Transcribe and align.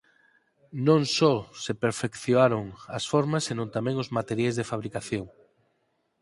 Non 0.87 1.01
só 1.17 1.33
se 1.63 1.73
perfeccionaron 1.83 2.63
as 2.97 3.03
formas 3.11 3.45
senón 3.47 3.67
tamén 3.75 3.95
os 4.03 4.11
materiais 4.17 4.55
de 4.59 4.67
fabricación. 4.71 5.25